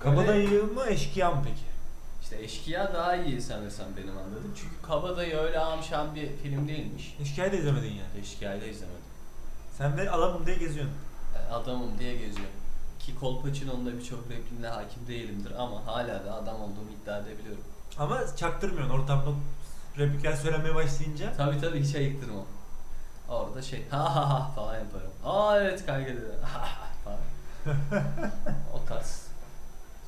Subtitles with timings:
[0.00, 1.60] Kabadayı mı eşkıya mı peki?
[2.22, 4.54] İşte Eşkıya daha iyi sanırsam benim anladığım.
[4.56, 7.16] Çünkü Kabadayı öyle amşan bir film değilmiş.
[7.20, 8.20] Eşkıya'yı da izlemedin yani.
[8.20, 9.00] Eşkıya'yı da izlemedim.
[9.78, 10.94] Sen de adamım diye geziyorsun.
[11.36, 12.48] E, Adamım diye geziyor.
[12.98, 17.64] Ki Kolpaçino'nun da birçok repliğine hakim değilimdir ama hala da adam olduğumu iddia edebiliyorum.
[17.98, 19.30] Ama çaktırmıyorsun ortamda
[19.98, 21.32] replikler söylemeye başlayınca.
[21.36, 22.44] Tabi tabi hiç ayıktırmam.
[23.28, 25.10] Orada şey ha ha ha falan yaparım.
[25.24, 26.20] Aa evet kanka dedi.
[26.42, 27.18] Ha ha falan.
[28.74, 29.25] o tarz.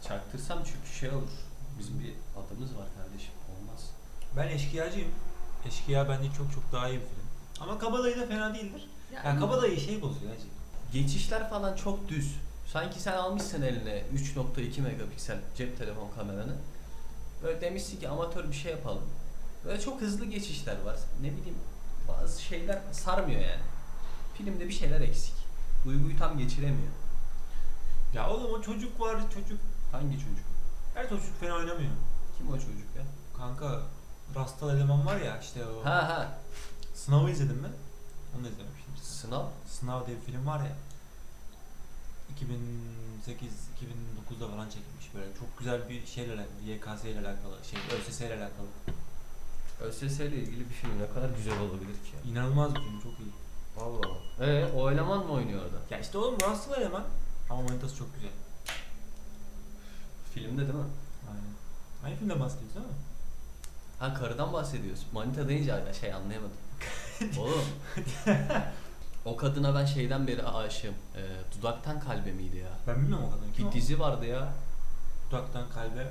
[0.08, 1.30] Çaktırsam çünkü şey olur.
[1.78, 3.32] Bizim bir adımız var kardeşim.
[3.50, 3.90] Olmaz.
[4.36, 5.08] Ben eşkıyacıyım.
[5.68, 7.28] Eşkıya bence çok çok daha iyi bir film.
[7.60, 8.88] Ama Kabadayı da fena değildir.
[9.14, 10.46] Yani Kabadayı şey bozuyor hacı.
[10.92, 12.34] Geçişler falan çok düz.
[12.72, 16.56] Sanki sen almışsın eline 3.2 megapiksel cep telefon kameranı.
[17.42, 19.02] Böyle demişsin ki amatör bir şey yapalım.
[19.64, 20.96] Böyle çok hızlı geçişler var.
[21.22, 21.58] Ne bileyim
[22.08, 23.62] bazı şeyler sarmıyor yani.
[24.34, 25.34] Filmde bir şeyler eksik.
[25.84, 26.92] Duyguyu tam geçiremiyor.
[28.14, 29.60] Ya oğlum o çocuk var çocuk.
[29.92, 30.46] Hangi çocuk?
[30.94, 31.90] Her çocuk fena oynamıyor.
[32.38, 33.02] Kim o çocuk ya?
[33.36, 33.82] Kanka
[34.34, 35.84] Rastal eleman var ya işte o.
[35.84, 36.38] Ha ha.
[36.94, 37.68] Sınavı izledin mi?
[38.36, 38.96] Onu da izlemiştim.
[39.02, 39.46] Sınav.
[39.66, 40.72] Sınav diye bir film var ya.
[43.26, 48.34] 2008-2009'da falan çekilmiş böyle çok güzel bir şeyle alakalı, YKS ile alakalı, şey ÖSS ile
[48.34, 48.66] alakalı.
[49.80, 52.30] ÖSS ile ilgili bir film ne kadar güzel olabilir ki ya.
[52.32, 53.32] İnanılmaz bir film, çok iyi.
[53.80, 54.46] Allah Allah.
[54.46, 55.76] Ee, o eleman mı oynuyor orada?
[55.90, 57.04] Ya işte oğlum Russell eleman
[57.50, 58.30] ama manitası çok güzel.
[60.38, 60.84] Filmde değil mi?
[61.30, 61.42] Aynen.
[62.04, 62.92] Aynı filmde bahsediyoruz değil mi?
[63.98, 65.06] Ha karıdan bahsediyorsun.
[65.12, 66.56] Manita deyince şey anlayamadım.
[67.38, 67.64] Oğlum.
[69.24, 70.94] o kadına ben şeyden beri aşığım.
[71.16, 71.20] Ee,
[71.58, 72.68] dudaktan kalbe miydi ya?
[72.86, 73.54] Ben bilmiyorum o kadar.
[73.54, 73.72] Kim Bir o?
[73.72, 74.48] dizi vardı ya.
[75.30, 76.10] Dudaktan kalbe.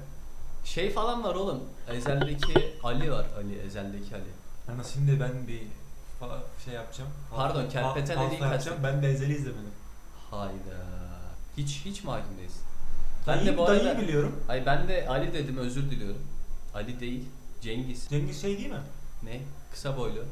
[0.65, 1.63] Şey falan var oğlum.
[1.87, 3.25] Ezel'deki Ali var.
[3.37, 4.23] Ali, Ezel'deki Ali.
[4.67, 5.61] Yani şimdi ben bir
[6.21, 7.09] fa- şey yapacağım.
[7.35, 8.77] Pardon, Kerpeten Ali'yi yapacağım.
[8.83, 9.71] Ben de Ezel'i izlemedim.
[10.31, 10.77] Hayda.
[11.57, 12.61] Hiç hiç mi hakim değilsin?
[13.27, 14.43] Ben dayıyı, bu dayıyı arada- biliyorum.
[14.49, 16.21] Ay ben de Ali dedim özür diliyorum.
[16.73, 17.25] Ali değil.
[17.61, 18.09] Cengiz.
[18.09, 18.81] Cengiz şey değil mi?
[19.23, 19.39] Ne?
[19.71, 20.23] Kısa boylu.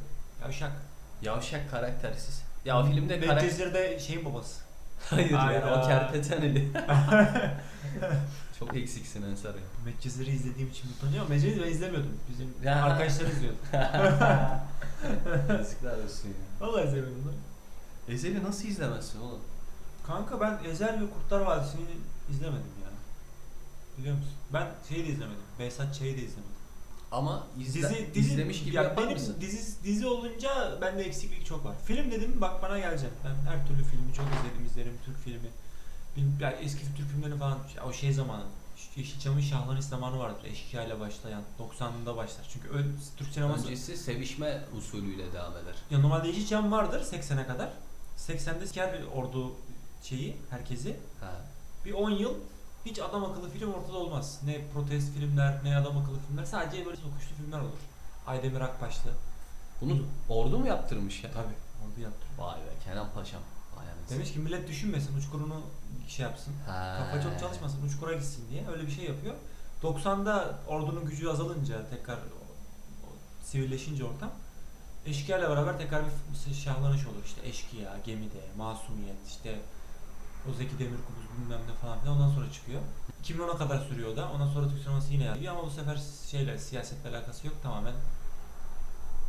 [0.42, 0.72] Yavşak.
[1.22, 2.42] Yavşak karaktersiz.
[2.66, 3.36] Ya o filmde karakter...
[3.44, 4.62] Medcezir'de şeyin babası.
[5.10, 5.82] Hayır ya Hayda.
[5.84, 6.68] o kerpeten Ali.
[8.60, 9.62] Çok eksiksin Ensar ya.
[9.86, 11.30] Medcezir'i izlediğim için utanıyorum.
[11.30, 12.18] Medcezir'i ben izlemiyordum.
[12.32, 12.84] Bizim Ya.
[12.84, 13.58] arkadaşlar izliyordu.
[15.50, 16.36] Yazıklar olsun ya.
[16.68, 17.34] Vallahi izlemiyordum lan.
[18.16, 19.42] Ezel'i nasıl izlemezsin oğlum?
[20.08, 21.82] Kanka ben Ezel ve Kurtlar Vadisi'ni
[22.32, 22.85] izlemedim ya.
[23.98, 24.32] Biliyor musun?
[24.54, 25.42] Ben şeyi de izlemedim.
[25.60, 26.56] Behzat Ç'yi de izlemedim.
[27.12, 29.38] Ama izle, Dizi, dizi izlemiş gibi ya yapar benim mısın?
[29.42, 31.76] Dizi, dizi olunca bende eksiklik çok var.
[31.86, 33.10] Film dedim bak bana gelecek.
[33.24, 35.50] Ben her türlü filmi çok izledim, izlerim Türk filmi.
[36.18, 37.58] Bil- Ya eski Türk filmleri falan
[37.90, 38.44] o şey zamanı.
[38.96, 40.44] Yeşilçam'ın Şahlanış zamanı vardır.
[40.46, 42.50] Eşkıya ile başlayan 90'ında başlar.
[42.54, 45.76] Çünkü öyle Türk sineması Öncesi sevişme usulüyle devam eder.
[45.92, 47.70] ya normalde Yeşilçam vardır 80'e kadar.
[48.18, 49.56] 80'de siker ordu
[50.04, 50.96] şeyi herkesi.
[51.20, 51.32] Ha.
[51.86, 52.34] Bir 10 yıl
[52.86, 54.40] hiç adam akıllı film ortada olmaz.
[54.46, 56.46] Ne protest filmler, ne adam akıllı filmler.
[56.46, 57.80] Sadece böyle sokuşlu filmler olur.
[58.28, 59.12] Aydemir Akbaşlı.
[59.82, 61.32] Bunu ordu mu yaptırmış ya?
[61.32, 61.56] Tabii.
[61.86, 62.26] Orada yaptı.
[62.38, 63.42] Vay be Kenan Paşam.
[64.10, 65.62] Demiş ki millet düşünmesin, uçkurunu
[66.08, 66.54] şey yapsın.
[66.68, 66.98] Ha.
[67.00, 69.36] Kafa çok çalışmasın, uçkura gitsin diye öyle bir şey yapıyor.
[69.84, 72.20] 90'da ordunun gücü azalınca tekrar
[73.44, 74.32] sivilleşince ortam
[75.06, 77.24] eşkıya ile beraber tekrar bir şahlanış olur.
[77.26, 79.60] İşte eşkıya, gemide, masumiyet, işte
[80.50, 82.82] o Zeki Demirkubuz bilmem ne falan filan ondan sonra çıkıyor.
[83.24, 84.32] 2010'a kadar sürüyor da.
[84.32, 86.00] Ondan sonra Türk sineması yine yapıyor ama bu sefer
[86.32, 87.94] şeyle siyasetle alakası yok tamamen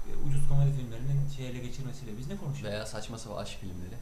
[0.08, 2.19] e, ucuz komedi filmlerinin şey ele geçirmesiyle.
[2.19, 2.75] Biz ne konuşuyoruz?
[2.75, 3.96] Veya saçma sapan aşk filmleri.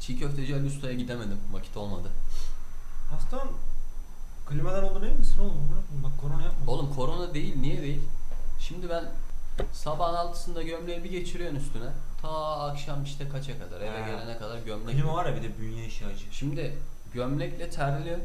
[0.00, 1.38] Çiğ köfteci Ali Usta'ya gidemedim.
[1.52, 2.08] Vakit olmadı.
[3.10, 3.48] Hastan
[4.52, 5.68] klimadan olduğunu emin misin oğlum?
[6.04, 6.72] Bak korona yapma.
[6.72, 7.56] Oğlum korona değil.
[7.60, 8.00] Niye değil?
[8.60, 9.04] Şimdi ben
[9.72, 11.88] sabahın altısında gömleği bir geçiriyorsun üstüne.
[12.22, 12.28] Ta
[12.60, 14.06] akşam işte kaça kadar eve Ha.
[14.08, 14.96] gelene kadar gömlek.
[14.96, 16.24] Klima var ya bir de bünye işi acı.
[16.30, 16.78] Şimdi
[17.14, 18.18] gömlekle terli.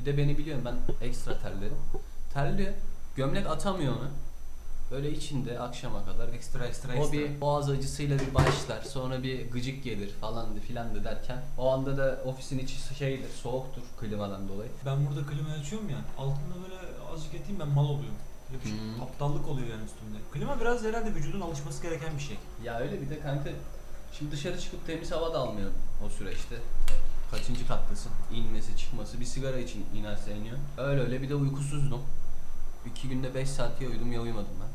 [0.00, 1.76] Bir de beni biliyorsun ben ekstra terlerim.
[2.34, 2.74] Terli.
[3.16, 4.08] Gömlek atamıyor onu.
[4.90, 6.28] Böyle içinde akşama kadar.
[6.28, 7.12] Ekstra ekstra O ekstra.
[7.12, 8.82] bir boğaz acısıyla bir başlar.
[8.82, 11.38] Sonra bir gıcık gelir falandı filandı derken.
[11.58, 14.70] O anda da ofisin içi şeydir, soğuktur klimadan dolayı.
[14.86, 15.98] Ben burada klimayı açıyorum ya.
[16.18, 16.74] Altında böyle
[17.14, 18.14] azıcık eteyim ben mal oluyorum.
[18.52, 19.02] Böyle bir şey, Hmm.
[19.02, 20.18] aptallık oluyor yani üstümde.
[20.32, 22.36] Klima biraz herhalde vücudun alışması gereken bir şey.
[22.64, 23.50] Ya öyle bir de kanka
[24.12, 25.76] şimdi dışarı çıkıp temiz hava da almıyorsun
[26.06, 26.56] o süreçte.
[27.30, 28.12] Kaçıncı kattasın?
[28.34, 30.56] İnmesi çıkması bir sigara için inerse iniyor.
[30.78, 32.02] Öyle öyle bir de uykusuzdum.
[32.86, 34.68] İki günde 5 saat ya uyudum ya uyumadım ben.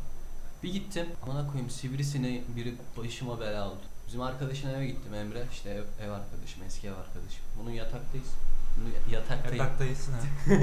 [0.66, 1.06] Bir gittim.
[1.24, 3.82] Amına koyayım sivrisine biri başıma bela oldu.
[4.08, 5.44] Bizim arkadaşın eve gittim Emre.
[5.52, 7.44] İşte ev, ev arkadaşım, eski ev arkadaşım.
[7.60, 8.28] Bunun yataktayız.
[8.78, 9.58] Bunu yataktayım.
[9.58, 10.20] Yataktayız ha.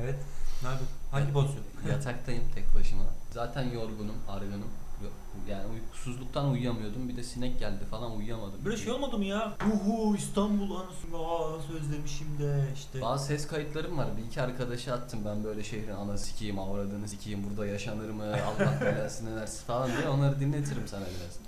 [0.00, 0.18] evet.
[0.62, 0.96] Ne yapıyorsun?
[1.10, 1.64] Hangi pozisyon?
[1.88, 3.04] Yataktayım tek başıma.
[3.30, 4.70] Zaten yorgunum, argınım.
[5.48, 7.08] Yani uykusuzluktan uyuyamıyordum.
[7.08, 8.64] Bir de sinek geldi falan uyuyamadım.
[8.64, 9.56] Böyle şey olmadı mı ya?
[9.74, 13.00] Uhu İstanbul anasını aa nasıl özlemişim de işte.
[13.00, 14.06] Bazı ses kayıtlarım var.
[14.16, 18.80] Bir iki arkadaşa attım ben böyle şehrin anası sikiyim, avradını sikiyim, burada yaşanır mı, Allah
[18.80, 21.38] belasını versin falan diye onları dinletirim sana biraz.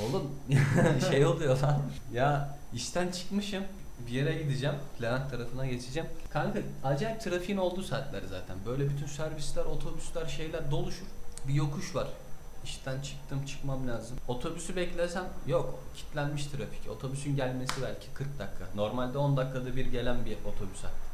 [0.04, 0.30] Oğlum
[1.10, 1.82] şey oluyor lan.
[2.12, 3.64] Ya işten çıkmışım.
[4.06, 4.76] Bir yere gideceğim.
[5.02, 6.08] Levent tarafına geçeceğim.
[6.32, 8.56] Kanka acayip trafiğin olduğu saatler zaten.
[8.66, 11.06] Böyle bütün servisler, otobüsler, şeyler doluşur.
[11.48, 12.06] Bir yokuş var.
[12.64, 14.16] İşten çıktım çıkmam lazım.
[14.28, 16.90] Otobüsü beklesem yok kilitlenmiş trafik.
[16.90, 18.64] Otobüsün gelmesi belki 40 dakika.
[18.74, 21.10] Normalde 10 dakikada bir gelen bir otobüs hattı.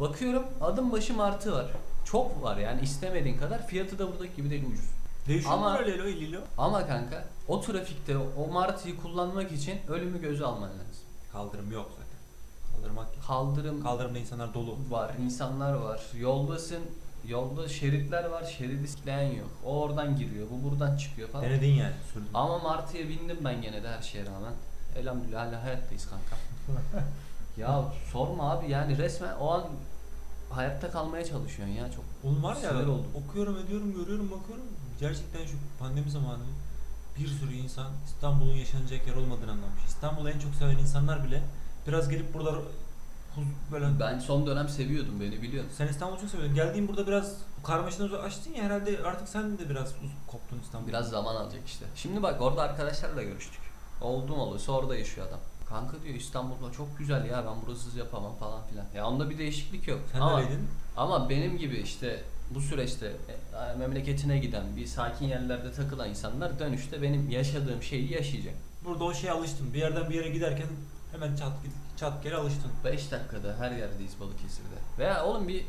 [0.00, 1.66] Bakıyorum adım başı martı var.
[2.04, 3.66] Çok var yani istemediğin kadar.
[3.66, 4.84] Fiyatı da buradaki gibi değil ucuz.
[5.28, 6.20] Değişiyor Ama- öyle?
[6.20, 6.40] Lilo?
[6.58, 11.04] Ama kanka o trafikte o martıyı kullanmak için ölümü göze alman lazım.
[11.32, 12.18] Kaldırım yok zaten.
[12.76, 13.06] Kaldırmak.
[13.26, 14.76] Kaldırım Kaldırımda insanlar dolu.
[14.90, 16.00] var, insanlar var.
[16.18, 16.82] Yoldasın,
[17.26, 19.50] yolda şeritler var, şeridi isteyen yok.
[19.64, 21.44] O oradan giriyor, bu buradan çıkıyor falan.
[21.44, 22.28] Denedin yani sürdün.
[22.34, 24.52] Ama martıya bindim ben gene de her şeye rağmen.
[24.96, 26.36] Elhamdülillah hala hayattayız kanka.
[27.56, 29.64] ya sorma abi yani resmen o an
[30.50, 32.04] hayatta kalmaya çalışıyorsun ya çok.
[32.24, 33.06] Oğlum var ya Sinir oldum.
[33.14, 34.64] okuyorum ediyorum görüyorum bakıyorum.
[35.00, 36.42] Gerçekten şu pandemi zamanı
[37.18, 39.84] bir sürü insan İstanbul'un yaşanacak yer olmadığını anlamış.
[39.86, 41.42] İstanbul'u en çok seven insanlar bile
[41.86, 42.54] biraz gelip burada
[43.72, 45.72] böyle Ben son dönem seviyordum beni biliyorsun.
[45.76, 46.54] sen İstanbul'u çok seviyordun.
[46.54, 49.94] Geldiğin burada biraz karmaşadan açtın ya herhalde artık sen de biraz
[50.26, 50.88] koptun İstanbul'dan.
[50.88, 51.84] Biraz zaman alacak işte.
[51.94, 53.60] Şimdi bak orada arkadaşlarla görüştük.
[54.00, 55.40] Oldum olursa orada yaşıyor adam.
[55.68, 58.84] Kanka diyor İstanbul'da çok güzel ya ben burasız yapamam falan filan.
[58.94, 60.00] Ya onda bir değişiklik yok.
[60.12, 60.68] Sen ama, nereydin?
[60.96, 62.22] ama benim gibi işte
[62.54, 68.54] bu süreçte e, memleketine giden bir sakin yerlerde takılan insanlar dönüşte benim yaşadığım şeyi yaşayacak.
[68.84, 69.74] Burada o şeye alıştın.
[69.74, 70.66] Bir yerden bir yere giderken
[71.12, 71.52] hemen çat
[71.98, 72.70] çat geri alıştın.
[72.84, 74.76] 5 dakikada her yerdeyiz Balıkesir'de.
[74.98, 75.66] Veya oğlum bir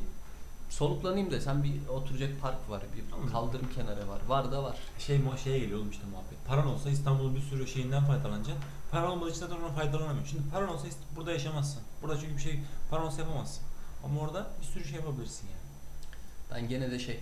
[0.69, 4.19] soluklanayım desem bir oturacak park var, bir kaldırım kenarı var.
[4.27, 4.77] Var da var.
[4.99, 6.47] Şey şeye geliyor oğlum işte muhabbet.
[6.47, 8.63] Paran olsa İstanbul'un bir sürü şeyinden faydalanacaksın.
[8.91, 10.25] Paran olmadığı için zaten ondan faydalanamıyorsun.
[10.37, 11.81] Şimdi paran olsa ist- burada yaşamazsın.
[12.01, 12.59] Burada çünkü bir şey
[12.89, 13.63] paran olsa yapamazsın.
[14.05, 15.59] Ama orada bir sürü şey yapabilirsin yani.
[16.51, 17.19] Ben gene de şey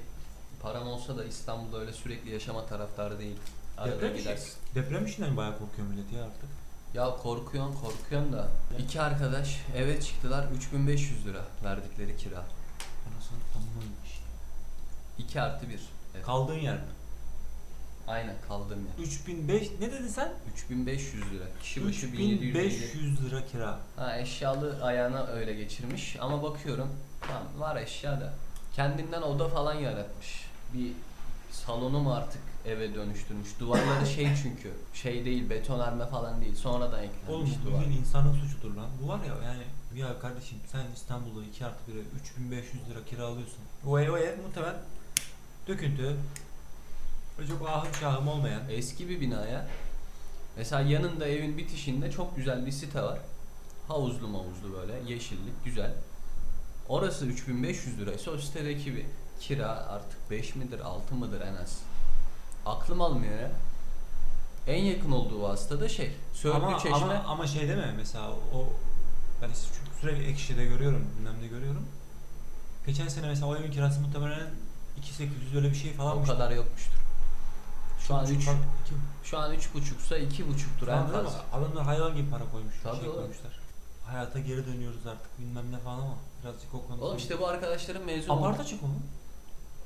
[0.62, 3.36] param olsa da İstanbul'da öyle sürekli yaşama taraftarı değil.
[3.78, 4.54] Arada Deprem, işi, gidersin.
[4.76, 6.50] deprem işinden bayağı korkuyor millet ya artık.
[6.94, 8.48] Ya korkuyorsun korkuyorsun da
[8.80, 12.38] iki arkadaş eve çıktılar 3500 lira verdikleri kira.
[12.38, 14.20] Anasını tanımıymış.
[15.18, 15.80] 2 artı 1.
[16.16, 16.26] Evet.
[16.26, 16.82] Kaldığın yer mi?
[18.08, 19.04] Aynen kaldım ya.
[19.06, 20.34] 3005 ne dedin sen?
[20.54, 21.44] 3500 lira.
[21.62, 22.50] Kişi başı 1750.
[22.50, 23.80] 3500 lira kira.
[23.96, 26.90] Ha eşyalı ayağına öyle geçirmiş ama bakıyorum
[27.22, 28.34] tamam var eşya da
[28.76, 30.46] kendinden oda falan yaratmış.
[30.74, 30.92] Bir
[31.52, 33.50] salonu mu artık eve dönüştürmüş.
[33.60, 37.82] Duvarları şey çünkü şey değil betonarme falan değil sonradan eklenmiş Oğlum bu duvar.
[37.82, 38.88] bildiğin insanın suçudur lan.
[39.04, 39.64] Bu var ya yani
[40.00, 43.60] ya kardeşim sen İstanbul'da 2 artı 1'e 3500 lira kira alıyorsun.
[43.88, 44.76] O ev, o ev muhtemelen
[45.68, 46.16] döküntü.
[47.38, 48.62] Böyle çok ahım şahım olmayan.
[48.70, 49.68] Eski bir binaya
[50.58, 53.20] mesela yanında evin bitişinde çok güzel bir site var.
[53.88, 55.94] Havuzlu mavuzlu böyle yeşillik güzel.
[56.90, 59.06] Orası 3500 liraysa o sitedeki bir
[59.40, 61.80] kira artık 5 midir 6 mıdır en az.
[62.68, 63.52] Aklım almıyor ya.
[64.68, 66.16] En yakın olduğu vasıta da şey.
[66.34, 66.96] Sörgü ama, Çeşme.
[66.98, 68.66] ama, ama şey deme mesela o
[69.42, 71.86] ben sü- sürekli ekşide görüyorum, bilmem de görüyorum.
[72.86, 74.48] Geçen sene mesela o evin kirası muhtemelen
[74.98, 76.18] 2800 öyle bir şey falan.
[76.18, 76.98] o kadar yokmuştur.
[78.08, 78.50] Şu an 3 3
[79.24, 81.46] şu an 3.5'sa 2.5'tur en fazla.
[81.54, 82.74] Adamlar hayvan gibi para koymuş.
[82.84, 83.60] Tabii şey koymuşlar.
[84.06, 87.06] Hayata geri dönüyoruz artık bilmem ne falan ama birazcık o konuda.
[87.06, 89.04] Oğlum işte bu arkadaşların mezun Aparta çık oğlum.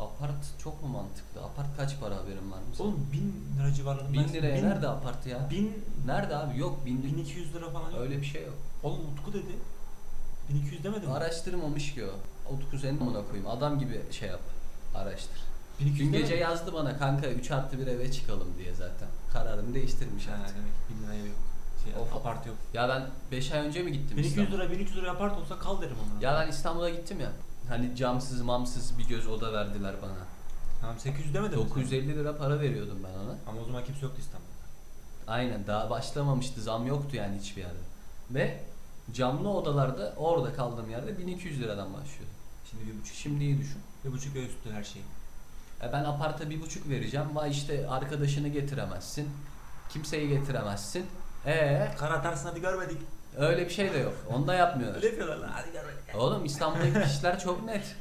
[0.02, 1.42] Apart çok mu mantıklı?
[1.44, 2.64] Apart kaç para haberin var mı?
[2.78, 2.88] senin?
[2.88, 4.14] Oğlum 1000 lira civarlarında.
[4.14, 5.50] 1000 liraya nerede apart ya?
[5.50, 6.60] 1000 Nerede abi?
[6.60, 7.92] Yok 1000 1200 lira falan.
[7.92, 8.00] yok.
[8.02, 8.54] Öyle bir şey yok.
[8.84, 9.56] Oğlum Utku dedi.
[10.50, 11.14] 1200 demedi mi?
[11.14, 12.10] Araştırmamış ki o.
[12.54, 13.48] Utku senin amına koyayım.
[13.48, 14.40] Adam gibi şey yap.
[14.96, 15.42] Araştır.
[15.80, 16.42] 1200 Dün demedi gece mi?
[16.42, 19.08] yazdı bana kanka 3 artı 1 eve çıkalım diye zaten.
[19.34, 20.56] Kararını değiştirmiş Ha, artık.
[20.58, 21.36] demek ki 1000 liraya yok.
[21.84, 22.16] Şey, Of.
[22.16, 22.56] apart yok.
[22.74, 24.64] Ya ben 5 ay önce mi gittim 1200 İstanbul'a?
[24.66, 26.24] lira 1300 lira apart olsa kal derim ona.
[26.26, 27.32] Ya ben İstanbul'a gittim ya.
[27.70, 30.12] Hani camsız mamsız bir göz oda verdiler bana.
[30.82, 31.62] Tamam 800 demedi mi?
[31.62, 33.36] 950 lira para veriyordum ben ona.
[33.48, 34.52] Ama o zaman kimse yoktu İstanbul'da.
[35.28, 37.80] Aynen daha başlamamıştı zam yoktu yani hiçbir yerde.
[38.32, 38.64] Ve
[39.14, 42.30] camlı odalarda orada kaldığım yerde 1200 liradan başlıyor.
[42.70, 43.16] Şimdi bir buçuk.
[43.16, 43.82] Şimdi iyi düşün.
[44.06, 45.02] Bir buçuk ve üstü her şey.
[45.84, 47.36] E ben aparta bir buçuk vereceğim.
[47.36, 49.30] Vay işte arkadaşını getiremezsin.
[49.90, 51.06] Kimseyi getiremezsin.
[51.46, 52.98] E Kar atarsın hadi görmedik.
[53.38, 54.14] Öyle bir şey de yok.
[54.30, 54.96] Onu da yapmıyorlar.
[54.98, 56.16] Öyle yapıyorlar lan hadi görmedik.
[56.18, 57.96] Oğlum İstanbul'daki işler çok net.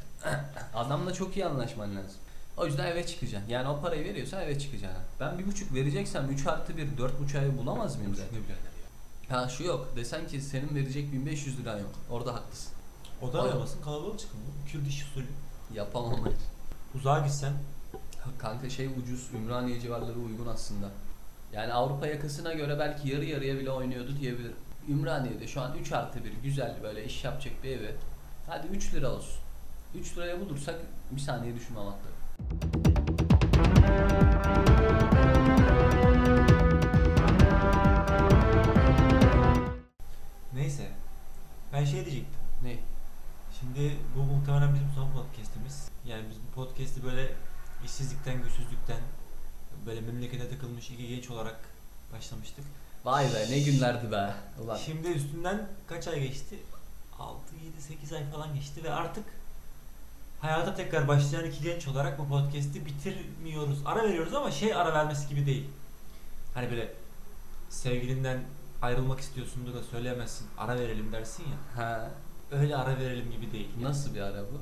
[0.74, 2.20] Adamla çok iyi anlaşman lazım.
[2.56, 3.48] O yüzden eve çıkacaksın.
[3.50, 5.02] Yani o parayı veriyorsan eve çıkacaksın.
[5.20, 8.38] Ben bir buçuk vereceksem 3 artı 1, 4 buçuk ay bulamaz mıyım zaten?
[9.28, 9.88] Ha şu yok.
[9.96, 11.90] Desen ki senin verecek 1500 liran yok.
[12.10, 12.72] Orada haklısın.
[13.22, 13.50] Oda Bayağı.
[13.50, 14.40] aramasın kalabalık çıkın.
[14.72, 15.26] Kürt iş usulü.
[15.74, 16.20] Yapamam.
[16.94, 17.52] Uzağa gitsen
[18.38, 20.88] Kanka şey ucuz, Ümraniye civarları uygun aslında.
[21.52, 24.56] Yani Avrupa yakasına göre belki yarı yarıya bile oynuyordu diyebilirim.
[24.90, 27.94] Ümraniye'de şu an 3 artı 1 güzel böyle iş yapacak bir evi.
[28.46, 29.40] Hadi 3 lira olsun.
[29.94, 30.74] 3 liraya bulursak
[31.10, 32.10] bir saniye düşünmem hatta.
[40.54, 40.90] neyse.
[41.72, 42.40] Ben şey diyecektim.
[42.62, 42.78] Ne?
[43.60, 45.88] Şimdi bu muhtemelen bizim son podcast'imiz.
[46.06, 47.34] Yani biz bu podcast'i böyle
[47.84, 49.00] işsizlikten, güçsüzlükten
[49.86, 51.60] böyle memlekete takılmış iki genç olarak
[52.12, 52.64] başlamıştık.
[53.04, 54.34] Vay be ne günlerdi be.
[54.64, 54.76] Ulan.
[54.76, 56.58] Şimdi üstünden kaç ay geçti?
[57.18, 59.24] 6, 7, 8 ay falan geçti ve artık
[60.40, 63.78] hayata tekrar başlayan iki genç olarak bu podcast'i bitirmiyoruz.
[63.84, 65.70] Ara veriyoruz ama şey ara vermesi gibi değil.
[66.54, 66.92] Hani böyle
[67.68, 68.40] sevgilinden
[68.82, 70.46] ayrılmak istiyorsundur da söyleyemezsin.
[70.58, 71.84] Ara verelim dersin ya.
[71.84, 72.10] Ha,
[72.50, 73.68] Öyle ara verelim gibi değil.
[73.82, 74.60] nasıl bir ara bu?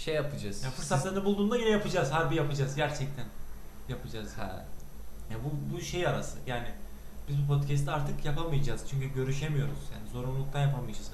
[0.00, 0.64] Şey yapacağız.
[0.64, 2.10] Ya fırsatlarını bulduğunda yine yapacağız.
[2.10, 2.74] Harbi yapacağız.
[2.76, 3.24] Gerçekten
[3.88, 4.32] yapacağız.
[4.38, 4.64] Ha.
[5.30, 6.38] Ya bu, bu şey arası.
[6.46, 6.68] Yani
[7.30, 8.80] biz bu podcast'i artık yapamayacağız.
[8.90, 9.78] Çünkü görüşemiyoruz.
[9.94, 11.10] Yani zorunluluktan yapamayacağız.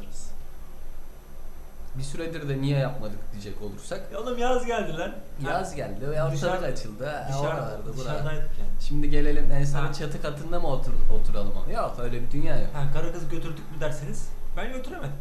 [1.99, 4.01] Bir süredir de niye yapmadık diyecek olursak.
[4.13, 5.15] Ya oğlum yaz geldi lan.
[5.47, 7.13] Yaz geldi ve ortalık açıldı.
[7.29, 8.71] Dışarıda, dışarıdaydık yani.
[8.81, 9.93] Şimdi gelelim Ensar'ın Ha.
[9.93, 11.71] çatı katında mı otur, oturalım?
[11.75, 12.71] Yok öyle bir dünya yok.
[12.75, 15.17] Ha, karı kız götürdük mü derseniz ben götüremedim.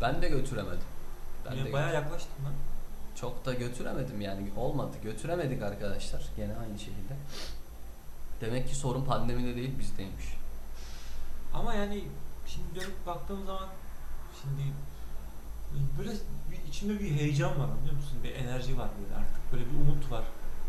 [0.00, 0.78] Ben de götüremedim.
[1.46, 2.52] Ben Yine de bayağı yaklaştım lan.
[3.20, 4.96] çok da götüremedim yani olmadı.
[5.02, 6.22] Götüremedik arkadaşlar.
[6.36, 7.14] Gene aynı şekilde.
[8.40, 10.24] Demek ki sorun pandemide değil bizdeymiş.
[11.54, 12.04] Ama yani
[12.46, 13.68] şimdi dönüp baktığım zaman
[14.42, 14.62] şimdi
[15.98, 16.10] böyle
[16.50, 18.18] bir, içimde bir heyecan var anlıyor musun?
[18.24, 19.52] Bir enerji var böyle artık.
[19.52, 20.24] Böyle bir umut var.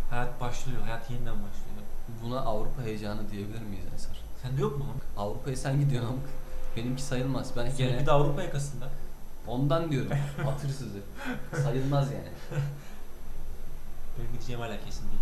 [0.09, 0.81] Hayat başlıyor.
[0.81, 1.75] Hayat yeniden başlıyor.
[2.23, 4.21] Buna Avrupa heyecanı diyebilir miyiz Ensar?
[4.41, 4.85] Sende yok mu?
[5.17, 6.19] Avrupa'ya sen gidiyorsun ama
[6.77, 7.51] benimki sayılmaz.
[7.55, 8.89] Ben Senin gene bir de Avrupa yakasında.
[9.47, 10.11] ondan diyorum.
[10.43, 10.99] Hatırsızı.
[11.63, 12.27] Sayılmaz yani.
[14.17, 15.21] Benim gideceğim hala kesin değil.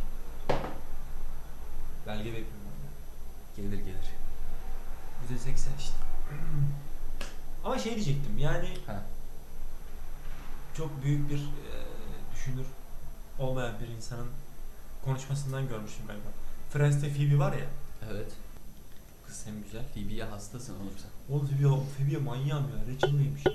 [2.08, 2.54] Belge bekliyorum.
[3.58, 3.64] ben.
[3.64, 4.10] Gelir gelir.
[5.30, 5.94] %80 işte.
[7.64, 9.02] Ama şey diyecektim yani Ha.
[10.78, 11.72] çok büyük bir e,
[12.36, 12.66] düşünür
[13.40, 14.28] olmayan bir insanın
[15.06, 16.28] konuşmasından görmüşüm galiba.
[16.74, 17.66] Friends'te Phoebe var ya.
[18.12, 18.32] Evet.
[19.28, 19.84] Kız hem güzel.
[19.94, 21.34] Phoebe'ye hastasın oğlum sen.
[21.36, 21.68] Oğlum Phoebe,
[21.98, 22.94] Phoebe'ye manyağım ya.
[22.96, 23.54] Rachel neymiş ya?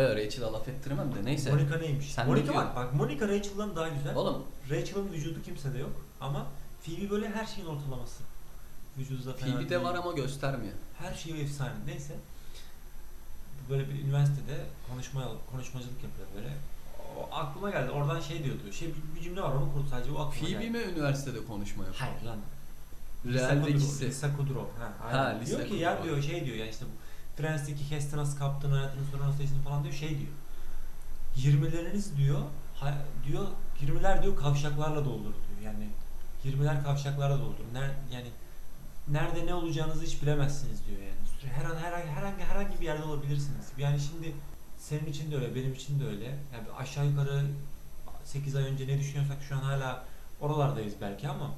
[0.00, 1.50] Ya Rachel'a laf ettiremem de neyse.
[1.52, 2.12] Monica neymiş?
[2.12, 4.14] Sen Monica bak, bak Monica Rachel'dan daha güzel.
[4.16, 6.46] Oğlum Rachel'ın vücudu kimsede yok ama
[6.86, 8.22] Phoebe böyle her şeyin ortalaması.
[8.98, 9.82] Vücudu da fena Phoebe'de değil.
[9.82, 10.74] var ama göstermiyor.
[10.98, 11.72] Her şey efsane.
[11.86, 12.14] Neyse.
[13.70, 16.54] Böyle bir üniversitede konuşma konuşmacılık yapıyor böyle.
[17.18, 17.90] O aklıma geldi.
[17.90, 18.72] Oradan şey diyordu.
[18.72, 20.70] Şey bir, bir cümle var onu kurdu sadece o aklıma Phoebe geldi.
[20.70, 22.08] mi üniversitede konuşma yapıyor?
[22.10, 22.38] Hayır lan.
[23.26, 24.06] Real'dekisi.
[24.06, 24.82] Lisa Kudrow.
[24.82, 25.38] Ha, Ha.
[25.40, 26.10] Lisa diyor ki ya Kudrow.
[26.10, 27.02] diyor şey diyor ya işte bu
[27.42, 30.30] Friends'teki Kest'i nasıl kaptığını hayatının sonra nasıl falan diyor şey diyor.
[31.36, 32.40] 20'leriniz diyor
[32.74, 32.94] ha,
[33.26, 33.46] diyor
[33.80, 35.72] 20'ler diyor kavşaklarla doldur diyor.
[35.72, 35.88] Yani
[36.44, 37.64] 20'ler kavşaklarla doldur.
[37.72, 38.28] Ner, yani
[39.08, 41.52] nerede ne olacağınızı hiç bilemezsiniz diyor yani.
[41.52, 43.66] Her an herhangi herhangi herhangi bir yerde olabilirsiniz.
[43.78, 44.32] Yani şimdi
[44.78, 46.24] senin için de öyle, benim için de öyle.
[46.24, 47.44] Yani aşağı yukarı
[48.24, 50.04] 8 ay önce ne düşünüyorsak şu an hala
[50.40, 51.50] oralardayız belki ama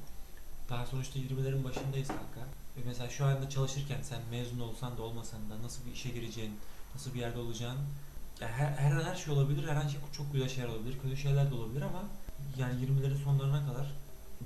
[0.69, 2.49] daha sonuçta 20'lerin başındayız kanka.
[2.77, 6.59] Ve mesela şu anda çalışırken sen mezun olsan da olmasan da nasıl bir işe gireceğin,
[6.95, 7.77] nasıl bir yerde olacağın
[8.41, 11.51] ya her, her an her şey olabilir, her şey çok güzel şeyler olabilir, kötü şeyler
[11.51, 12.03] de olabilir ama
[12.57, 13.93] yani 20'lerin sonlarına kadar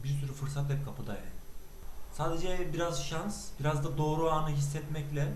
[0.03, 1.39] bir sürü fırsat hep kapıda yani.
[2.13, 5.33] Sadece biraz şans, biraz da doğru anı hissetmekle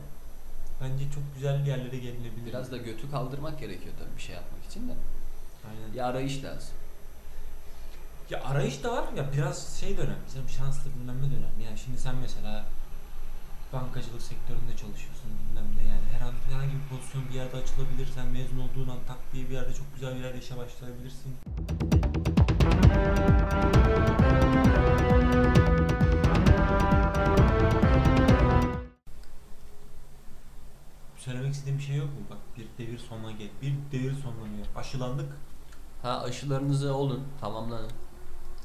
[0.81, 2.45] bence çok güzel yerlere gelinebilir.
[2.45, 4.93] Biraz da götü kaldırmak gerekiyor tabii bir şey yapmak için de.
[5.69, 5.93] Aynen.
[5.93, 6.74] Bir arayış lazım.
[8.29, 11.53] Ya arayış da var ya biraz şey dönem, bizim şanslı bilmem ne dönem.
[11.65, 12.65] Yani şimdi sen mesela
[13.74, 18.07] bankacılık sektöründe çalışıyorsun bilmem ne yani her an herhangi bir pozisyon bir yerde açılabilir.
[18.15, 21.33] Sen mezun olduğun an tak diye bir yerde çok güzel bir yerde işe başlayabilirsin.
[31.53, 32.25] Söylemek istediğim bir şey yok mu?
[32.29, 33.50] Bak bir devir sonuna gel.
[33.62, 34.65] Bir devir sonlanıyor.
[34.75, 35.33] Aşılandık.
[36.01, 37.91] Ha aşılarınızı olun, tamamlanın.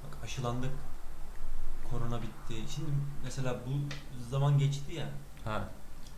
[0.05, 0.71] Bak aşılandık.
[1.91, 2.55] Korona bitti.
[2.75, 2.91] Şimdi
[3.25, 3.71] mesela bu
[4.31, 5.07] zaman geçti ya.
[5.45, 5.69] Ha.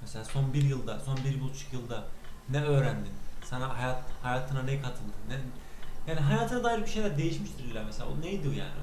[0.00, 2.04] Mesela son bir yılda, son bir buçuk yılda
[2.48, 3.12] ne öğrendin?
[3.44, 5.12] Sana hayat hayatına ne katıldı?
[5.28, 5.36] Ne,
[6.06, 8.10] yani hayatına dair bir şeyler değişmiştir illa mesela.
[8.10, 8.80] O neydi o yani?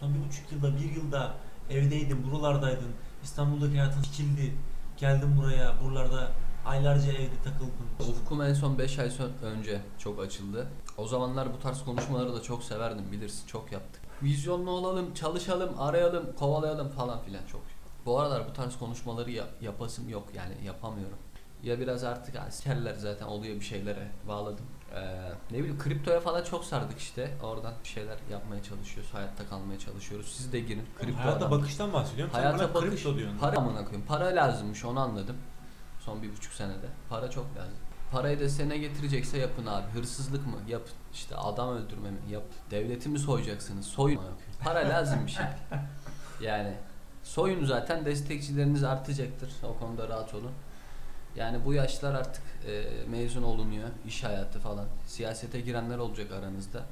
[0.00, 1.34] Son bir buçuk yılda, bir yılda
[1.70, 2.92] evdeydin, buralardaydın.
[3.22, 4.54] İstanbul'daki hayatın sikildi.
[4.96, 6.32] Geldin buraya, buralarda
[6.66, 8.10] aylarca evde takıldın.
[8.12, 9.10] Ufkum en son 5 ay
[9.42, 10.66] önce çok açıldı.
[10.98, 14.02] O zamanlar bu tarz konuşmaları da çok severdim bilirsin çok yaptık.
[14.22, 17.60] Vizyonlu olalım, çalışalım, arayalım, kovalayalım falan filan çok.
[18.06, 21.18] Bu aralar bu tarz konuşmaları ya- yapasım yok yani yapamıyorum.
[21.62, 24.64] ya biraz artık askerler zaten oluyor bir şeylere bağladım.
[24.94, 27.30] Ee, ne bileyim kriptoya falan çok sardık işte.
[27.42, 29.14] Oradan bir şeyler yapmaya çalışıyoruz.
[29.14, 30.34] Hayatta kalmaya çalışıyoruz.
[30.36, 30.82] Siz de girin.
[30.98, 31.50] Kripto Hayata adam.
[31.50, 32.32] bakıştan bahsediyorum.
[32.34, 32.90] Sen Hayata bana bakış.
[32.90, 33.38] kripto diyorsun.
[33.38, 34.06] Para amına koyayım.
[34.06, 35.36] Para lazımmış onu anladım.
[36.00, 36.86] Son bir buçuk senede.
[37.08, 37.74] Para çok lazım.
[38.12, 39.86] Parayı da sene getirecekse yapın abi.
[39.90, 40.56] Hırsızlık mı?
[40.68, 40.82] Yap.
[41.12, 42.18] İşte adam öldürme mi?
[42.30, 42.44] Yap.
[42.70, 43.86] Devleti mi soyacaksınız?
[43.86, 44.20] Soyun.
[44.64, 45.46] Para lazım bir şey.
[46.42, 46.74] Yani
[47.22, 49.52] soyun zaten destekçileriniz artacaktır.
[49.64, 50.52] O konuda rahat olun.
[51.36, 53.88] Yani bu yaşlar artık e, mezun olunuyor.
[54.06, 54.86] iş hayatı falan.
[55.06, 56.82] Siyasete girenler olacak aranızda.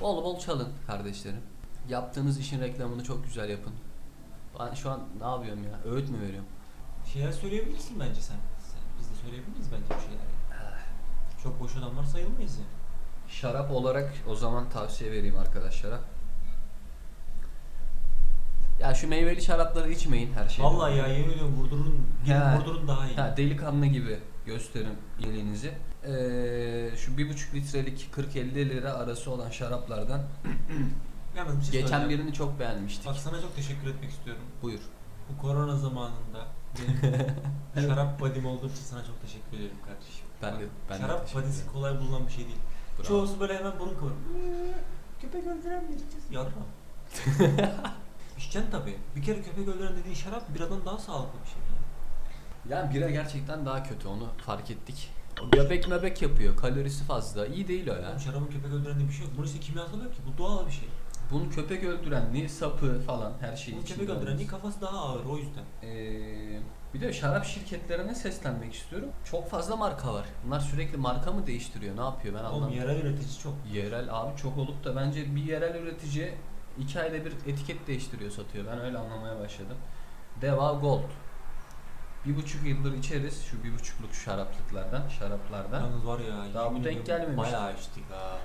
[0.00, 1.42] Bol bol çalın kardeşlerim.
[1.88, 3.72] Yaptığınız işin reklamını çok güzel yapın.
[4.60, 5.92] Ben şu an ne yapıyorum ya?
[5.92, 6.48] Öğüt mü veriyorum?
[7.12, 8.36] Şeyler söyleyebilirsin bence sen.
[8.58, 8.80] sen.
[8.98, 10.24] Biz de söyleyebiliriz bence bir şeyler.
[10.50, 10.74] yani.
[11.42, 12.64] Çok boş adamlar sayılmayız ya.
[13.28, 16.00] Şarap olarak o zaman tavsiye vereyim arkadaşlara.
[18.80, 20.70] Ya şu meyveli şarapları içmeyin her şeyden.
[20.70, 22.58] Vallahi ya yemin ediyorum vurdurun, gidin Ha.
[22.58, 23.16] vurdurun daha iyi.
[23.16, 25.68] Ha, delikanlı gibi gösterin iyiliğinizi.
[26.04, 30.22] Ee, şu bir buçuk litrelik 40-50 lira arası olan şaraplardan
[31.36, 33.06] Yalnız bir şey geçen birini çok beğenmiştik.
[33.06, 34.42] Bak sana çok teşekkür etmek istiyorum.
[34.62, 34.80] Buyur.
[35.32, 36.46] Bu korona zamanında
[37.76, 40.24] benim şarap badim olduğu için sana çok teşekkür ederim kardeşim.
[40.42, 41.72] Ben de- ben de şarap badisi ederim.
[41.72, 42.56] kolay bulunan bir şey değil.
[42.98, 43.08] Bravo.
[43.08, 44.16] Çoğusu böyle hemen burun kıvırır.
[45.20, 46.24] Köpek öldüren mi içeceğiz?
[46.30, 46.66] Yarram.
[48.38, 48.96] İçeceksin tabii.
[49.16, 51.58] Bir kere köpek öldüren dediğin şarap biradan daha sağlıklı bir şey.
[51.70, 51.84] Yani.
[52.82, 55.10] Yani bira gerçekten daha kötü onu fark ettik.
[55.42, 56.56] O Göbek mebek yapıyor.
[56.56, 57.46] Kalorisi fazla.
[57.46, 58.08] İyi değil o ya.
[58.10, 59.34] Oğlum şarabın köpek öldüren diye bir şey yok.
[59.36, 60.20] Bunun işte kimyasal yok ki.
[60.34, 60.88] Bu doğal bir şey.
[61.30, 64.38] Bunun köpek öldürenliği, sapı falan her şeyi Bu köpek öldüren olması.
[64.38, 65.64] değil kafası daha ağır o yüzden.
[65.82, 66.60] Ee,
[66.94, 69.08] bir de şarap şirketlerine seslenmek istiyorum.
[69.30, 70.24] Çok fazla marka var.
[70.46, 71.96] Bunlar sürekli marka mı değiştiriyor?
[71.96, 72.74] Ne yapıyor ben Oğlum anlamadım.
[72.76, 73.52] yerel üretici çok.
[73.72, 76.34] Yerel abi çok olup da bence bir yerel üretici
[76.78, 78.64] iki ayda bir etiket değiştiriyor satıyor.
[78.72, 79.76] Ben öyle anlamaya başladım.
[80.40, 81.02] Deva Gold.
[82.26, 85.80] Bir buçuk yıldır içeriz şu bir buçukluk şaraplıklardan, şaraplardan.
[85.80, 86.54] Yalnız var ya.
[86.54, 87.36] Daha bu denk gelmemiş.
[87.38, 88.36] Bayağı içtik ha.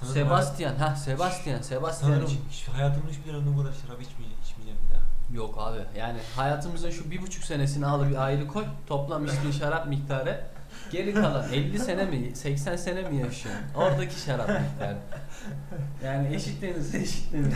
[0.00, 4.78] Sanırım Sebastian, ha Sebastian, Sebastian Sanırım hiç- hayatımın hiçbir döneminde bu kadar şarap içmeyeceğim, içmeyeceğim
[4.88, 5.02] bir daha.
[5.36, 8.64] Yok abi yani hayatımızın şu bir buçuk senesini al bir ayrı koy.
[8.86, 10.44] Toplam içtiğin şarap miktarı.
[10.92, 13.62] Geri kalan 50 sene mi 80 sene mi yaşıyorsun?
[13.74, 14.98] Oradaki şarap miktarı.
[16.04, 17.54] Yani eşitleniriz eşitleniriz.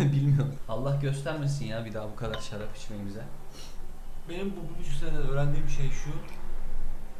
[0.12, 0.54] Bilmiyorum.
[0.68, 3.22] Allah göstermesin ya bir daha bu kadar şarap içmemize.
[4.28, 6.10] Benim bu bir buçuk senede öğrendiğim şey şu.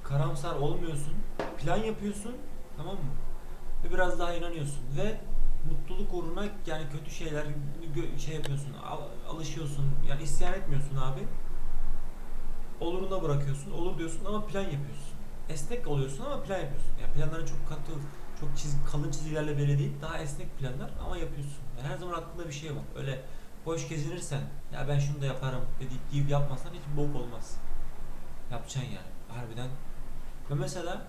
[0.09, 1.15] Karamsar olmuyorsun.
[1.59, 2.37] Plan yapıyorsun.
[2.77, 3.01] Tamam mı?
[3.85, 4.83] Ve biraz daha inanıyorsun.
[4.97, 5.21] Ve
[5.71, 7.45] mutluluk uğruna yani kötü şeyler
[8.19, 8.75] şey yapıyorsun.
[8.87, 9.91] al- alışıyorsun.
[10.09, 11.21] Yani isyan etmiyorsun abi.
[12.81, 13.71] Oluruna bırakıyorsun.
[13.71, 15.13] Olur diyorsun ama plan yapıyorsun.
[15.49, 16.93] Esnek oluyorsun ama plan yapıyorsun.
[17.03, 17.93] Yani planların çok katı,
[18.41, 19.93] çok çiz, kalın çizgilerle belli değil.
[20.03, 21.63] Daha esnek planlar ama yapıyorsun.
[21.79, 22.83] Yani her zaman aklında bir şey var.
[22.97, 23.21] Öyle
[23.67, 24.41] boş gezinirsen
[24.73, 27.57] ya ben şunu da yaparım deyip, deyip yapmazsan hiç bok olmaz.
[28.51, 29.39] Yapacaksın yani.
[29.41, 29.69] Harbiden.
[30.51, 31.07] Ve mesela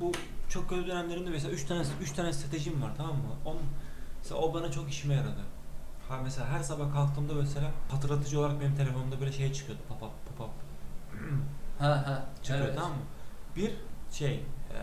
[0.00, 0.12] bu
[0.56, 3.34] çok kötü dönemlerimde mesela 3 tane 3 tane stratejim var tamam mı?
[3.44, 3.56] On,
[4.18, 5.40] mesela o bana çok işime yaradı.
[6.08, 9.82] Ha mesela her sabah kalktığımda mesela hatırlatıcı olarak benim telefonumda böyle şey çıkıyordu.
[9.88, 10.54] Pop up pop up
[11.78, 12.26] Ha ha.
[12.42, 12.76] çıkıyor evet.
[12.76, 13.04] tamam mı?
[13.56, 13.74] Bir
[14.12, 14.78] şey e,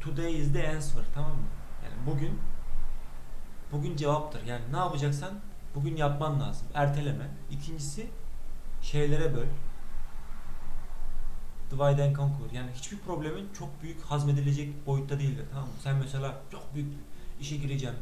[0.00, 1.46] today is the answer tamam mı?
[1.84, 2.38] Yani bugün
[3.72, 4.44] bugün cevaptır.
[4.46, 5.30] Yani ne yapacaksan
[5.74, 6.66] bugün yapman lazım.
[6.74, 7.28] Erteleme.
[7.50, 8.06] İkincisi
[8.82, 9.46] şeylere böl.
[11.72, 12.50] Divide and conquer.
[12.54, 15.44] Yani hiçbir problemin çok büyük hazmedilecek boyutta değildir.
[15.52, 15.74] Tamam mı?
[15.82, 16.92] Sen mesela çok büyük
[17.40, 17.94] işe gireceğim.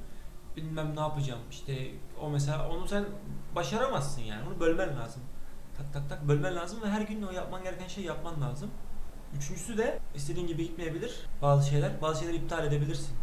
[0.57, 1.41] Bilmem ne yapacağım.
[1.51, 3.05] İşte o mesela onu sen
[3.55, 4.49] başaramazsın yani.
[4.49, 5.23] Onu bölmen lazım.
[5.79, 8.71] Tak tak tak bölmen lazım ve her gün o yapman gereken şeyi yapman lazım.
[9.37, 12.03] Üçüncüsü de istediğin gibi gitmeyebilir bazı şeyler.
[12.03, 13.17] Bazı şeyleri iptal edebilirsin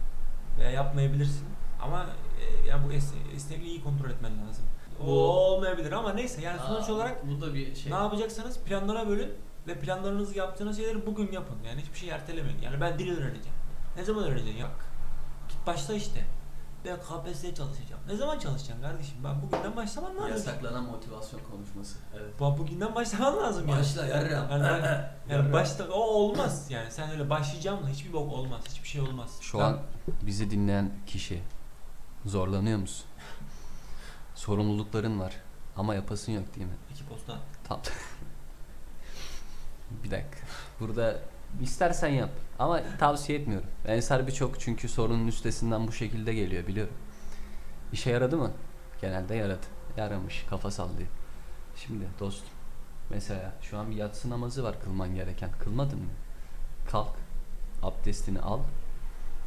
[0.60, 1.45] veya yapmayabilirsin.
[1.81, 2.05] Ama
[2.41, 4.65] e, yani bu es- esnekliği iyi kontrol etmen lazım.
[5.01, 7.91] O Bu- olmayabilir ama neyse yani sonuç Aa, olarak bu da bir şey.
[7.91, 9.33] ne yapacaksanız planlara bölün
[9.67, 11.56] ve planlarınızı yaptığınız şeyleri bugün yapın.
[11.67, 12.62] Yani hiçbir şey ertelemeyin.
[12.62, 13.58] Yani ben dil öğreneceğim.
[13.97, 14.62] Ne zaman öğreneceksin?
[14.62, 14.75] Yok.
[15.49, 16.25] Git başla işte.
[16.86, 18.01] Ben KPSS'ye çalışacağım.
[18.08, 19.17] Ne zaman çalışacaksın kardeşim?
[19.23, 20.30] Ben bugünden başlaman lazım.
[20.30, 21.97] Yasaklanan motivasyon konuşması.
[22.17, 22.39] Evet.
[22.39, 23.80] Bu- Bugünden başlaman lazım yani.
[23.80, 24.49] Başla yarram.
[24.51, 28.88] Yani, yani, yani başta o olmaz yani sen öyle başlayacağım da hiçbir bok olmaz hiçbir
[28.88, 29.38] şey olmaz.
[29.41, 29.80] Şu Ben- an
[30.21, 31.41] bizi dinleyen kişi
[32.25, 33.06] zorlanıyor musun?
[34.36, 35.34] Sorumlulukların var
[35.75, 36.75] ama yapasın yok değil mi?
[36.91, 37.80] iki posta Tam.
[40.04, 40.38] bir dakika.
[40.80, 41.19] Burada
[41.62, 43.69] istersen yap ama tavsiye etmiyorum.
[43.88, 46.93] Ensar birçok çünkü sorunun üstesinden bu şekilde geliyor biliyorum.
[47.93, 48.52] İşe yaradı mı?
[49.02, 49.65] Genelde yaradı.
[49.97, 51.10] Yaramış, kafa sallıyor.
[51.76, 52.50] Şimdi dostum
[53.10, 55.50] mesela şu an bir yatsı namazı var kılman gereken.
[55.60, 56.10] Kılmadın mı?
[56.91, 57.15] Kalk,
[57.84, 58.60] abdestini al,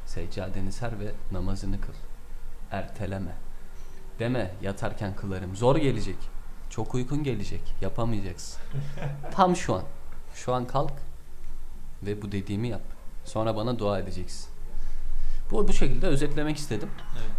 [0.07, 1.93] seccadeni ser ve namazını kıl.
[2.71, 3.35] Erteleme.
[4.19, 5.57] Deme yatarken kılarım.
[5.57, 6.17] Zor gelecek.
[6.71, 7.75] Çok uykun gelecek.
[7.81, 8.63] Yapamayacaksın.
[9.31, 9.83] Tam şu an.
[10.35, 10.93] Şu an kalk
[12.03, 12.83] ve bu dediğimi yap.
[13.25, 14.49] Sonra bana dua edeceksin.
[15.51, 16.89] Bu bu şekilde özetlemek istedim.
[17.19, 17.31] Evet.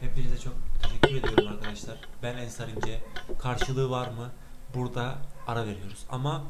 [0.00, 1.96] Ee, Hepinize çok teşekkür ediyorum arkadaşlar.
[2.22, 3.00] Ben Ensar İnce.
[3.38, 4.30] Karşılığı var mı?
[4.74, 6.04] Burada ara veriyoruz.
[6.10, 6.44] Ama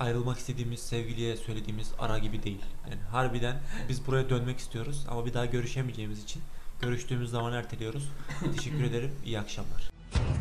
[0.00, 2.64] ayrılmak istediğimiz sevgiliye söylediğimiz ara gibi değil.
[2.90, 3.56] Yani harbiden
[3.88, 6.42] biz buraya dönmek istiyoruz ama bir daha görüşemeyeceğimiz için
[6.80, 8.08] görüştüğümüz zaman erteliyoruz.
[8.56, 9.12] Teşekkür ederim.
[9.24, 9.97] İyi akşamlar.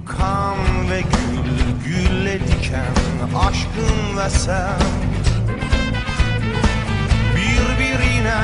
[0.08, 1.52] Kan ve gül,
[1.86, 2.94] gülle diken
[3.36, 4.80] aşkın ve sen.
[7.36, 8.42] Birbirine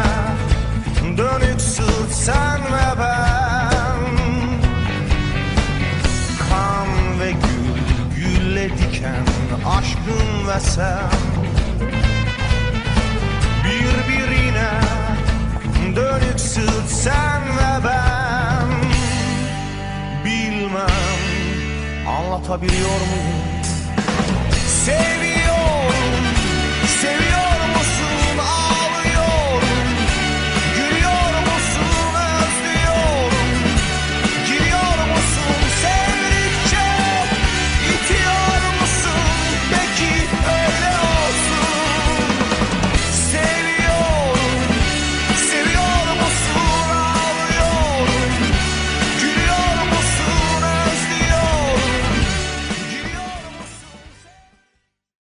[1.18, 4.00] dönük sırt sen ve ben.
[6.50, 9.26] Kan ve gül, gülle diken
[9.66, 11.33] aşkın ve sen
[22.44, 23.64] anlatabiliyor muyum?
[24.68, 25.43] Sevgi